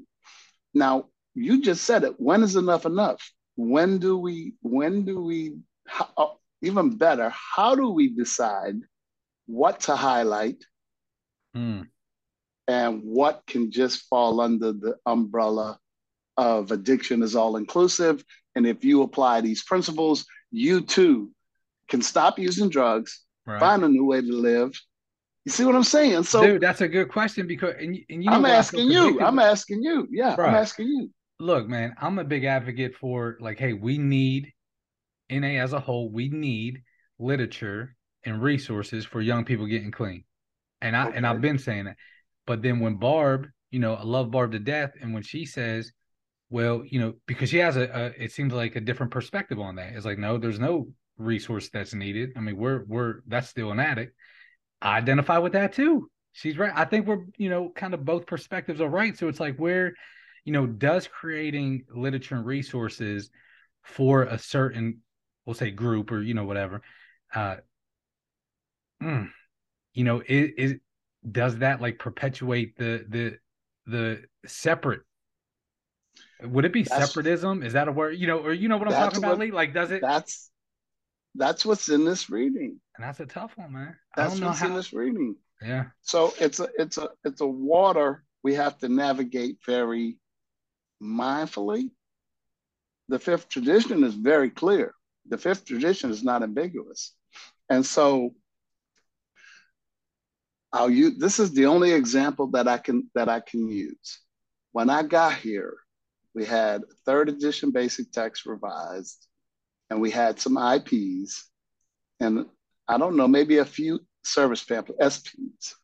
Now, 0.74 1.06
you 1.34 1.62
just 1.62 1.84
said 1.84 2.04
it. 2.04 2.14
When 2.18 2.42
is 2.42 2.56
enough 2.56 2.84
enough? 2.84 3.32
When 3.56 3.98
do 3.98 4.16
we, 4.18 4.54
when 4.62 5.04
do 5.04 5.22
we, 5.22 5.56
how, 5.86 6.08
uh, 6.16 6.26
even 6.62 6.96
better, 6.96 7.32
how 7.56 7.74
do 7.74 7.90
we 7.90 8.08
decide 8.08 8.76
what 9.46 9.80
to 9.80 9.96
highlight 9.96 10.64
mm. 11.56 11.86
and 12.66 13.02
what 13.02 13.42
can 13.46 13.70
just 13.70 14.02
fall 14.08 14.40
under 14.40 14.72
the 14.72 14.96
umbrella 15.06 15.78
of 16.36 16.72
addiction 16.72 17.22
is 17.22 17.36
all 17.36 17.56
inclusive? 17.56 18.24
And 18.54 18.66
if 18.66 18.84
you 18.84 19.02
apply 19.02 19.40
these 19.40 19.62
principles, 19.62 20.24
you 20.50 20.80
too 20.80 21.30
can 21.88 22.02
stop 22.02 22.38
using 22.38 22.68
drugs, 22.68 23.24
right. 23.46 23.60
find 23.60 23.82
a 23.84 23.88
new 23.88 24.04
way 24.04 24.20
to 24.20 24.32
live, 24.32 24.72
you 25.48 25.52
see 25.52 25.64
what 25.64 25.74
I'm 25.74 25.82
saying? 25.82 26.24
So, 26.24 26.42
dude, 26.42 26.60
that's 26.60 26.82
a 26.82 26.88
good 26.88 27.08
question 27.08 27.46
because, 27.46 27.74
and, 27.78 27.98
and 28.10 28.22
you 28.22 28.30
I'm 28.30 28.44
asking 28.44 28.90
you. 28.90 29.18
I'm 29.22 29.38
asking 29.38 29.82
you. 29.82 30.06
Yeah. 30.10 30.36
I'm 30.38 30.54
asking 30.54 30.88
you. 30.88 31.10
Look, 31.40 31.66
man, 31.66 31.94
I'm 31.98 32.18
a 32.18 32.24
big 32.24 32.44
advocate 32.44 32.94
for 32.94 33.38
like, 33.40 33.58
hey, 33.58 33.72
we 33.72 33.96
need 33.96 34.52
NA 35.30 35.62
as 35.62 35.72
a 35.72 35.80
whole. 35.80 36.10
We 36.10 36.28
need 36.28 36.82
literature 37.18 37.96
and 38.24 38.42
resources 38.42 39.06
for 39.06 39.22
young 39.22 39.46
people 39.46 39.64
getting 39.64 39.90
clean, 39.90 40.24
and 40.82 40.94
I 40.94 41.08
okay. 41.08 41.16
and 41.16 41.26
I've 41.26 41.40
been 41.40 41.58
saying 41.58 41.86
that. 41.86 41.96
But 42.46 42.60
then 42.60 42.80
when 42.80 42.96
Barb, 42.96 43.46
you 43.70 43.78
know, 43.78 43.94
I 43.94 44.02
love 44.02 44.30
Barb 44.30 44.52
to 44.52 44.58
death, 44.58 44.92
and 45.00 45.14
when 45.14 45.22
she 45.22 45.46
says, 45.46 45.92
well, 46.50 46.82
you 46.84 47.00
know, 47.00 47.14
because 47.26 47.48
she 47.48 47.58
has 47.58 47.78
a, 47.78 47.84
a 47.84 48.24
it 48.24 48.32
seems 48.32 48.52
like 48.52 48.76
a 48.76 48.82
different 48.82 49.12
perspective 49.12 49.58
on 49.58 49.76
that. 49.76 49.94
It's 49.94 50.04
like, 50.04 50.18
no, 50.18 50.36
there's 50.36 50.60
no 50.60 50.88
resource 51.16 51.70
that's 51.70 51.94
needed. 51.94 52.32
I 52.36 52.40
mean, 52.40 52.58
we're 52.58 52.84
we're 52.86 53.20
that's 53.26 53.48
still 53.48 53.70
an 53.70 53.80
addict 53.80 54.14
I 54.80 54.96
identify 54.96 55.38
with 55.38 55.52
that 55.52 55.72
too. 55.72 56.10
She's 56.32 56.58
right. 56.58 56.72
I 56.74 56.84
think 56.84 57.06
we're, 57.06 57.24
you 57.36 57.50
know, 57.50 57.70
kind 57.74 57.94
of 57.94 58.04
both 58.04 58.26
perspectives 58.26 58.80
are 58.80 58.88
right. 58.88 59.16
So 59.16 59.28
it's 59.28 59.40
like 59.40 59.56
where, 59.56 59.94
you 60.44 60.52
know, 60.52 60.66
does 60.66 61.08
creating 61.08 61.84
literature 61.94 62.36
and 62.36 62.46
resources 62.46 63.30
for 63.82 64.22
a 64.24 64.38
certain, 64.38 64.98
we'll 65.44 65.54
say 65.54 65.70
group 65.70 66.12
or, 66.12 66.22
you 66.22 66.34
know, 66.34 66.44
whatever, 66.44 66.82
uh, 67.34 67.56
mm, 69.02 69.28
you 69.94 70.04
know, 70.04 70.22
it, 70.26 70.54
it 70.56 70.80
does 71.30 71.58
that 71.58 71.80
like 71.80 71.98
perpetuate 71.98 72.76
the, 72.76 73.04
the, 73.08 73.38
the 73.86 74.22
separate 74.46 75.00
would 76.42 76.64
it 76.64 76.72
be 76.72 76.82
that's, 76.82 77.06
separatism? 77.06 77.62
Is 77.62 77.72
that 77.72 77.88
a 77.88 77.92
word? 77.92 78.12
You 78.12 78.26
know, 78.26 78.38
or 78.38 78.52
you 78.52 78.68
know 78.68 78.76
what 78.76 78.88
I'm 78.88 78.94
talking 78.94 79.22
what, 79.22 79.28
about, 79.28 79.38
Lee? 79.40 79.50
Like, 79.50 79.74
does 79.74 79.90
it? 79.90 80.00
That's 80.00 80.50
that's 81.38 81.64
what's 81.64 81.88
in 81.88 82.04
this 82.04 82.28
reading. 82.28 82.80
And 82.96 83.06
that's 83.06 83.20
a 83.20 83.26
tough 83.26 83.52
one, 83.56 83.72
man. 83.72 83.96
That's 84.16 84.40
what's 84.40 84.58
how... 84.58 84.66
in 84.66 84.74
this 84.74 84.92
reading. 84.92 85.36
Yeah. 85.62 85.86
So 86.02 86.34
it's 86.38 86.60
a 86.60 86.68
it's 86.78 86.98
a 86.98 87.08
it's 87.24 87.40
a 87.40 87.46
water 87.46 88.24
we 88.42 88.54
have 88.54 88.78
to 88.78 88.88
navigate 88.88 89.58
very 89.64 90.18
mindfully. 91.02 91.90
The 93.08 93.18
fifth 93.18 93.48
tradition 93.48 94.04
is 94.04 94.14
very 94.14 94.50
clear. 94.50 94.94
The 95.28 95.38
fifth 95.38 95.64
tradition 95.64 96.10
is 96.10 96.22
not 96.22 96.42
ambiguous. 96.42 97.14
And 97.70 97.84
so 97.84 98.34
I'll 100.72 100.90
use 100.90 101.18
this 101.18 101.38
is 101.38 101.52
the 101.52 101.66
only 101.66 101.92
example 101.92 102.48
that 102.48 102.68
I 102.68 102.78
can 102.78 103.10
that 103.14 103.28
I 103.28 103.40
can 103.40 103.68
use. 103.68 104.20
When 104.72 104.90
I 104.90 105.02
got 105.02 105.34
here, 105.34 105.76
we 106.34 106.44
had 106.44 106.82
third 107.06 107.28
edition 107.28 107.70
basic 107.70 108.12
text 108.12 108.46
revised, 108.46 109.27
and 109.90 110.00
we 110.00 110.10
had 110.10 110.40
some 110.40 110.58
IPs, 110.58 111.48
and 112.20 112.46
I 112.86 112.98
don't 112.98 113.16
know, 113.16 113.28
maybe 113.28 113.58
a 113.58 113.64
few 113.64 114.00
service 114.22 114.62
pamphlet 114.64 114.98
SPs. 115.00 115.74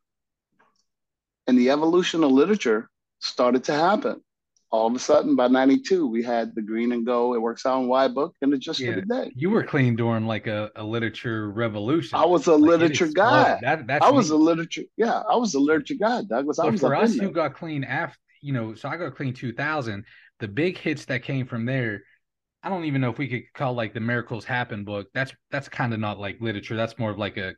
And 1.47 1.59
the 1.59 1.71
evolution 1.71 2.25
of 2.25 2.31
literature 2.31 2.89
started 3.21 3.65
to 3.65 3.75
happen. 3.75 4.21
All 4.71 4.89
of 4.89 4.95
a 4.95 4.99
sudden, 4.99 5.37
by 5.37 5.47
'92, 5.47 6.07
we 6.09 6.25
had 6.25 6.53
the 6.57 6.63
Green 6.63 6.91
and 6.91 7.07
Go. 7.07 7.35
It 7.35 7.41
Works 7.41 7.63
How 7.63 7.79
and 7.79 7.89
Why 7.89 8.09
book, 8.09 8.35
and 8.43 8.53
it 8.53 8.59
just 8.59 8.81
yeah. 8.81 8.95
for 8.95 9.01
the 9.01 9.07
day. 9.07 9.33
You 9.37 9.51
were 9.51 9.63
clean 9.63 9.95
during 9.95 10.27
like 10.27 10.49
a, 10.49 10.71
a 10.75 10.83
literature 10.83 11.51
revolution. 11.53 12.19
I 12.19 12.25
was 12.25 12.49
a 12.49 12.57
like 12.57 12.71
literature 12.81 13.07
guy. 13.07 13.59
That, 13.63 13.87
that's 13.87 14.05
I 14.05 14.11
was 14.11 14.31
me. 14.31 14.37
a 14.37 14.39
literature. 14.39 14.83
Yeah, 14.97 15.23
I 15.31 15.37
was 15.37 15.55
a 15.55 15.61
literature 15.61 15.95
guy, 15.95 16.23
Douglas. 16.23 16.59
I 16.59 16.67
was 16.67 16.81
for 16.81 16.97
us 16.97 17.15
who 17.15 17.31
got 17.31 17.55
clean 17.55 17.85
after, 17.85 18.19
you 18.43 18.53
know, 18.53 18.75
so 18.75 18.89
I 18.89 18.97
got 18.97 19.15
clean 19.15 19.33
2000. 19.33 20.05
The 20.41 20.49
big 20.49 20.77
hits 20.77 21.05
that 21.05 21.23
came 21.23 21.47
from 21.47 21.67
there. 21.67 22.03
I 22.65 22.71
don't 22.71 22.87
even 22.87 23.01
know 23.01 23.11
if 23.11 23.19
we 23.19 23.29
could 23.29 23.43
call 23.55 23.75
like 23.75 23.93
the 23.95 24.01
Miracles 24.01 24.45
Happen 24.45 24.85
book. 24.85 25.09
That's 25.15 25.33
that's 25.51 25.69
kind 25.69 25.93
of 25.93 26.01
not 26.01 26.19
like 26.19 26.41
literature. 26.41 26.77
That's 26.77 26.99
more 26.99 27.11
of 27.11 27.19
like 27.19 27.37
a, 27.37 27.55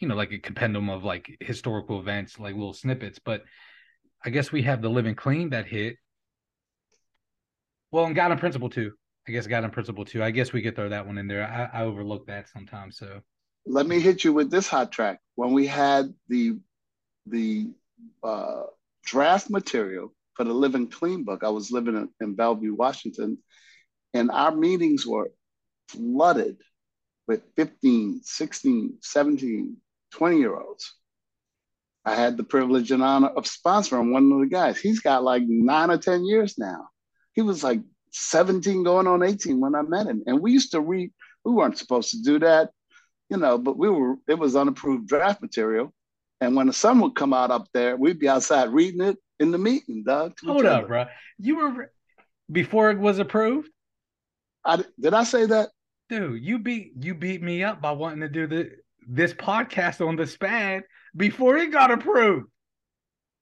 you 0.00 0.08
know, 0.08 0.16
like 0.16 0.32
a 0.32 0.38
compendium 0.38 0.88
of 0.88 1.04
like 1.04 1.36
historical 1.40 2.00
events, 2.00 2.38
like 2.38 2.54
little 2.54 2.72
snippets. 2.72 3.18
But 3.18 3.44
I 4.24 4.30
guess 4.30 4.50
we 4.50 4.62
have 4.62 4.80
the 4.82 4.88
Living 4.88 5.14
Clean 5.14 5.50
that 5.50 5.66
hit 5.66 5.96
well, 7.92 8.04
and 8.04 8.14
Guiding 8.14 8.38
Principles 8.38 8.72
too. 8.72 8.92
I 9.28 9.32
guess 9.32 9.46
Guiding 9.46 9.70
Principles 9.70 10.10
too. 10.10 10.22
I 10.22 10.30
guess 10.30 10.52
we 10.52 10.62
could 10.62 10.76
throw 10.76 10.88
that 10.88 11.06
one 11.06 11.18
in 11.18 11.28
there. 11.28 11.44
I, 11.44 11.80
I 11.80 11.82
overlook 11.84 12.26
that 12.26 12.48
sometimes. 12.48 12.96
So 12.96 13.20
let 13.66 13.86
me 13.86 14.00
hit 14.00 14.24
you 14.24 14.32
with 14.32 14.50
this 14.50 14.68
hot 14.68 14.92
track. 14.92 15.20
When 15.34 15.52
we 15.52 15.66
had 15.66 16.14
the 16.28 16.58
the 17.26 17.70
uh, 18.22 18.62
draft 19.04 19.50
material 19.50 20.14
for 20.34 20.44
the 20.44 20.52
Living 20.52 20.88
Clean 20.88 21.24
book, 21.24 21.44
I 21.44 21.50
was 21.50 21.70
living 21.70 21.96
in, 21.96 22.08
in 22.20 22.34
Bellevue, 22.34 22.74
Washington, 22.74 23.38
and 24.14 24.30
our 24.30 24.54
meetings 24.54 25.06
were 25.06 25.30
flooded 25.88 26.56
with 27.26 27.42
15, 27.56 28.20
16, 28.22 28.98
17, 29.02 29.76
20 30.12 30.38
year 30.38 30.56
olds. 30.56 30.94
I 32.04 32.14
had 32.14 32.36
the 32.36 32.44
privilege 32.44 32.90
and 32.90 33.02
honor 33.02 33.28
of 33.28 33.44
sponsoring 33.44 34.12
one 34.12 34.32
of 34.32 34.40
the 34.40 34.46
guys. 34.46 34.78
He's 34.78 35.00
got 35.00 35.22
like 35.22 35.42
nine 35.46 35.90
or 35.90 35.98
10 35.98 36.24
years 36.24 36.58
now 36.58 36.88
he 37.32 37.42
was 37.42 37.62
like 37.62 37.80
17 38.12 38.82
going 38.82 39.06
on 39.06 39.22
18 39.22 39.60
when 39.60 39.74
I 39.74 39.82
met 39.82 40.06
him. 40.06 40.22
And 40.26 40.40
we 40.40 40.52
used 40.52 40.72
to 40.72 40.80
read, 40.80 41.10
we 41.44 41.52
weren't 41.52 41.78
supposed 41.78 42.10
to 42.10 42.22
do 42.22 42.38
that, 42.40 42.70
you 43.28 43.36
know, 43.36 43.58
but 43.58 43.78
we 43.78 43.88
were, 43.88 44.16
it 44.28 44.38
was 44.38 44.56
unapproved 44.56 45.08
draft 45.08 45.40
material. 45.40 45.92
And 46.40 46.56
when 46.56 46.66
the 46.66 46.72
sun 46.72 47.00
would 47.00 47.14
come 47.14 47.32
out 47.32 47.50
up 47.50 47.68
there, 47.72 47.96
we'd 47.96 48.18
be 48.18 48.28
outside 48.28 48.70
reading 48.70 49.02
it 49.02 49.18
in 49.38 49.50
the 49.50 49.58
meeting, 49.58 50.04
Doug. 50.04 50.38
Hold 50.44 50.66
up, 50.66 50.88
bro. 50.88 51.06
You 51.38 51.56
were 51.56 51.92
before 52.50 52.90
it 52.90 52.98
was 52.98 53.18
approved? 53.18 53.68
I 54.64 54.84
did 54.98 55.14
I 55.14 55.24
say 55.24 55.46
that? 55.46 55.70
Dude, 56.08 56.42
you 56.42 56.58
beat 56.58 56.92
you 57.00 57.14
beat 57.14 57.42
me 57.42 57.62
up 57.62 57.80
by 57.80 57.92
wanting 57.92 58.20
to 58.20 58.28
do 58.28 58.46
the 58.46 58.70
this 59.06 59.32
podcast 59.32 60.06
on 60.06 60.16
the 60.16 60.24
SPAD 60.24 60.82
before 61.16 61.56
it 61.56 61.72
got 61.72 61.90
approved. 61.90 62.46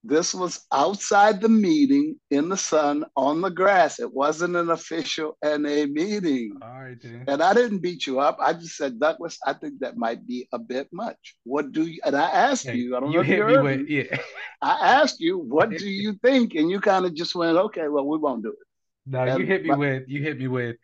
This 0.05 0.33
was 0.33 0.65
outside 0.73 1.41
the 1.41 1.49
meeting 1.49 2.17
in 2.31 2.49
the 2.49 2.57
sun 2.57 3.05
on 3.17 3.41
the 3.41 3.51
grass. 3.51 3.99
It 3.99 4.13
wasn't 4.13 4.55
an 4.55 4.71
official 4.71 5.37
NA 5.45 5.87
meeting. 5.87 6.57
All 6.63 6.69
right, 6.69 6.99
dude. 6.99 7.29
And 7.29 7.43
I 7.43 7.53
didn't 7.53 7.81
beat 7.81 8.07
you 8.07 8.21
up. 8.21 8.39
I 8.41 8.53
just 8.53 8.77
said, 8.77 9.01
Douglas, 9.01 9.39
I 9.45 9.55
think 9.55 9.81
that 9.81 9.97
might 9.97 10.25
be 10.25 10.49
a 10.53 10.59
bit 10.59 10.89
much. 10.93 11.37
What 11.43 11.73
do 11.73 11.83
you? 11.83 12.01
And 12.05 12.17
I 12.17 12.31
asked 12.31 12.69
hey, 12.69 12.77
you. 12.77 12.97
I 12.97 13.01
don't 13.01 13.11
you 13.11 13.19
know 13.19 13.23
hit 13.25 13.47
me 13.47 13.59
with 13.59 13.89
yeah. 13.89 14.19
I 14.63 15.01
asked 15.03 15.21
you, 15.21 15.39
what 15.49 15.71
do 15.71 15.89
you 15.89 16.15
think? 16.23 16.55
And 16.55 16.71
you 16.71 16.81
kind 16.81 17.05
of 17.05 17.15
just 17.15 17.35
went, 17.35 17.59
okay, 17.59 17.89
well, 17.89 18.07
we 18.07 18.19
won't 18.19 18.45
do 18.45 18.51
it. 18.51 18.67
No, 19.05 19.25
and, 19.25 19.41
you 19.41 19.47
hit 19.47 19.65
me 19.65 19.71
but, 19.71 19.79
with. 19.79 20.05
You 20.07 20.23
hit 20.23 20.39
me 20.39 20.47
with. 20.47 20.77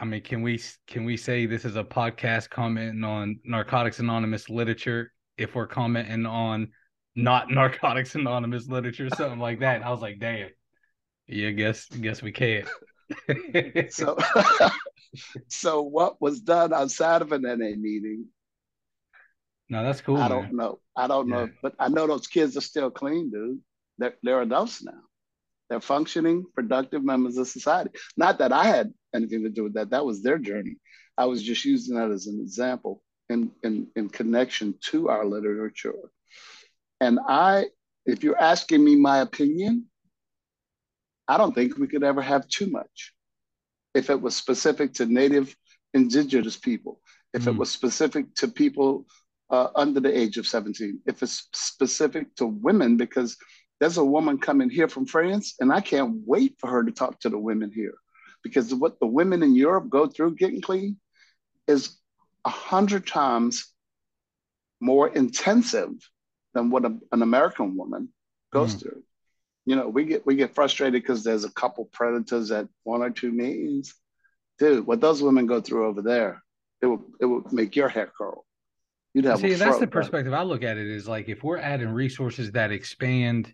I 0.00 0.04
mean, 0.04 0.22
can 0.22 0.42
we 0.42 0.60
can 0.86 1.04
we 1.04 1.16
say 1.16 1.46
this 1.46 1.64
is 1.64 1.76
a 1.76 1.82
podcast 1.82 2.50
commenting 2.50 3.02
on 3.02 3.40
Narcotics 3.44 3.98
Anonymous 3.98 4.48
literature? 4.48 5.12
If 5.36 5.54
we're 5.54 5.66
commenting 5.66 6.24
on 6.24 6.68
not 7.16 7.50
Narcotics 7.50 8.14
Anonymous 8.14 8.68
literature, 8.68 9.06
or 9.06 9.16
something 9.16 9.40
like 9.40 9.60
that. 9.60 9.76
And 9.76 9.84
I 9.84 9.90
was 9.90 10.00
like, 10.00 10.20
damn. 10.20 10.50
Yeah, 11.26 11.50
guess 11.50 11.86
guess 11.86 12.22
we 12.22 12.32
can't. 12.32 12.68
so 13.90 14.16
so 15.48 15.82
what 15.82 16.20
was 16.20 16.40
done 16.40 16.72
outside 16.72 17.22
of 17.22 17.32
an 17.32 17.42
NA 17.42 17.76
meeting? 17.76 18.26
No, 19.68 19.82
that's 19.82 20.00
cool. 20.00 20.16
I 20.16 20.28
man. 20.28 20.30
don't 20.30 20.52
know. 20.54 20.78
I 20.96 21.06
don't 21.06 21.28
yeah. 21.28 21.34
know. 21.34 21.50
But 21.60 21.74
I 21.78 21.88
know 21.88 22.06
those 22.06 22.26
kids 22.26 22.56
are 22.56 22.62
still 22.62 22.90
clean, 22.90 23.30
dude. 23.30 23.60
They're 23.98 24.14
they're 24.22 24.42
adults 24.42 24.82
now. 24.82 25.00
They're 25.68 25.80
functioning, 25.80 26.46
productive 26.54 27.04
members 27.04 27.36
of 27.36 27.48
society. 27.48 27.90
Not 28.16 28.38
that 28.38 28.52
I 28.52 28.64
had 28.64 28.92
anything 29.14 29.42
to 29.44 29.50
do 29.50 29.64
with 29.64 29.74
that. 29.74 29.90
That 29.90 30.06
was 30.06 30.22
their 30.22 30.38
journey. 30.38 30.76
I 31.16 31.26
was 31.26 31.42
just 31.42 31.64
using 31.64 31.96
that 31.96 32.10
as 32.10 32.26
an 32.26 32.40
example 32.40 33.02
in, 33.28 33.50
in, 33.62 33.88
in 33.96 34.08
connection 34.08 34.74
to 34.90 35.08
our 35.08 35.24
literature 35.24 35.94
and 37.00 37.18
I, 37.26 37.66
if 38.06 38.22
you're 38.22 38.38
asking 38.40 38.84
me 38.84 38.96
my 38.96 39.18
opinion, 39.18 39.86
I 41.26 41.36
don't 41.36 41.54
think 41.54 41.76
we 41.76 41.86
could 41.86 42.04
ever 42.04 42.22
have 42.22 42.48
too 42.48 42.66
much. 42.66 43.12
If 43.94 44.10
it 44.10 44.20
was 44.20 44.36
specific 44.36 44.94
to 44.94 45.06
Native 45.06 45.54
indigenous 45.94 46.56
people, 46.56 47.00
if 47.32 47.44
mm. 47.44 47.48
it 47.48 47.56
was 47.56 47.70
specific 47.70 48.34
to 48.36 48.48
people 48.48 49.06
uh, 49.50 49.68
under 49.74 50.00
the 50.00 50.16
age 50.16 50.38
of 50.38 50.46
17, 50.46 51.00
if 51.06 51.22
it's 51.22 51.48
specific 51.52 52.34
to 52.36 52.46
women, 52.46 52.96
because 52.96 53.36
there's 53.80 53.96
a 53.96 54.04
woman 54.04 54.38
coming 54.38 54.70
here 54.70 54.88
from 54.88 55.06
France, 55.06 55.54
and 55.60 55.72
I 55.72 55.80
can't 55.80 56.22
wait 56.26 56.56
for 56.58 56.68
her 56.68 56.84
to 56.84 56.90
talk 56.90 57.20
to 57.20 57.28
the 57.28 57.38
women 57.38 57.70
here. 57.72 57.94
Because 58.42 58.74
what 58.74 58.98
the 59.00 59.06
women 59.06 59.42
in 59.42 59.54
Europe 59.54 59.88
go 59.88 60.06
through 60.06 60.36
getting 60.36 60.60
clean 60.60 60.98
is 61.66 61.96
a 62.44 62.50
hundred 62.50 63.06
times 63.06 63.72
more 64.80 65.08
intensive 65.08 65.90
than 66.54 66.70
what 66.70 66.84
a, 66.84 66.96
an 67.12 67.22
American 67.22 67.76
woman 67.76 68.08
goes 68.52 68.74
mm. 68.74 68.80
through. 68.80 69.02
You 69.66 69.76
know, 69.76 69.88
we 69.88 70.04
get 70.04 70.24
we 70.24 70.34
get 70.34 70.54
frustrated 70.54 71.02
because 71.02 71.22
there's 71.22 71.44
a 71.44 71.50
couple 71.50 71.84
predators 71.92 72.50
at 72.50 72.68
one 72.84 73.02
or 73.02 73.10
two 73.10 73.30
meetings. 73.30 73.94
Dude, 74.58 74.86
what 74.86 75.00
those 75.00 75.22
women 75.22 75.46
go 75.46 75.60
through 75.60 75.86
over 75.86 76.00
there, 76.00 76.42
it 76.80 76.86
will 76.86 77.04
it 77.20 77.26
will 77.26 77.44
make 77.52 77.76
your 77.76 77.88
hair 77.88 78.10
curl. 78.16 78.46
You'd 79.14 79.26
have 79.26 79.40
see 79.40 79.54
that's 79.54 79.78
the 79.78 79.86
perspective 79.86 80.32
I 80.32 80.42
look 80.42 80.62
at 80.62 80.78
it 80.78 80.86
is 80.86 81.06
like 81.06 81.28
if 81.28 81.42
we're 81.42 81.58
adding 81.58 81.90
resources 81.90 82.52
that 82.52 82.72
expand 82.72 83.52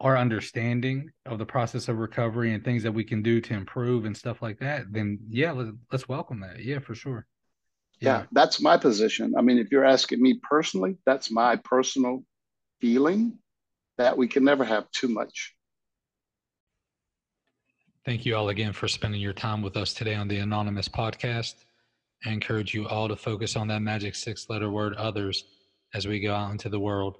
our 0.00 0.16
understanding 0.16 1.10
of 1.26 1.38
the 1.38 1.46
process 1.46 1.88
of 1.88 1.98
recovery 1.98 2.52
and 2.52 2.64
things 2.64 2.82
that 2.82 2.92
we 2.92 3.04
can 3.04 3.22
do 3.22 3.40
to 3.40 3.54
improve 3.54 4.04
and 4.04 4.16
stuff 4.16 4.42
like 4.42 4.58
that, 4.58 4.92
then 4.92 5.18
yeah, 5.28 5.52
let's, 5.52 5.70
let's 5.92 6.08
welcome 6.08 6.40
that. 6.40 6.60
Yeah, 6.64 6.78
for 6.78 6.94
sure 6.94 7.26
yeah. 8.00 8.18
yeah, 8.18 8.24
that's 8.32 8.60
my 8.60 8.76
position. 8.76 9.34
I 9.36 9.42
mean, 9.42 9.58
if 9.58 9.70
you're 9.70 9.84
asking 9.84 10.20
me 10.20 10.40
personally, 10.42 10.96
that's 11.06 11.30
my 11.30 11.56
personal 11.56 12.24
feeling 12.80 13.38
that 13.98 14.16
we 14.16 14.28
can 14.28 14.44
never 14.44 14.64
have 14.64 14.90
too 14.90 15.08
much. 15.08 15.54
Thank 18.04 18.26
you 18.26 18.36
all 18.36 18.50
again 18.50 18.72
for 18.72 18.88
spending 18.88 19.20
your 19.20 19.32
time 19.32 19.62
with 19.62 19.76
us 19.76 19.94
today 19.94 20.14
on 20.14 20.28
the 20.28 20.38
Anonymous 20.38 20.88
podcast. 20.88 21.54
I 22.26 22.30
encourage 22.30 22.74
you 22.74 22.86
all 22.86 23.08
to 23.08 23.16
focus 23.16 23.56
on 23.56 23.68
that 23.68 23.80
magic 23.80 24.14
six 24.14 24.50
letter 24.50 24.70
word 24.70 24.94
others 24.94 25.44
as 25.94 26.06
we 26.06 26.20
go 26.20 26.34
out 26.34 26.50
into 26.50 26.68
the 26.68 26.80
world. 26.80 27.16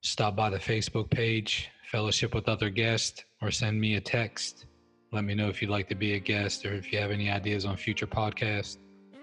Stop 0.00 0.36
by 0.36 0.48
the 0.48 0.58
Facebook 0.58 1.10
page, 1.10 1.70
Fellowship 1.90 2.32
with 2.32 2.48
Other 2.48 2.70
Guests, 2.70 3.24
or 3.42 3.50
send 3.50 3.80
me 3.80 3.96
a 3.96 4.00
text. 4.00 4.66
Let 5.10 5.24
me 5.24 5.34
know 5.34 5.48
if 5.48 5.60
you'd 5.60 5.70
like 5.70 5.88
to 5.88 5.96
be 5.96 6.14
a 6.14 6.20
guest 6.20 6.64
or 6.64 6.74
if 6.74 6.92
you 6.92 7.00
have 7.00 7.10
any 7.10 7.30
ideas 7.30 7.64
on 7.64 7.76
future 7.76 8.06
podcasts. 8.06 8.78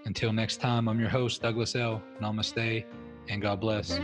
Until 0.05 0.33
next 0.33 0.57
time, 0.57 0.89
I'm 0.89 0.99
your 0.99 1.09
host, 1.09 1.41
Douglas 1.41 1.75
L. 1.75 2.01
Namaste, 2.21 2.85
and 3.29 3.41
God 3.41 3.61
bless. 3.61 3.99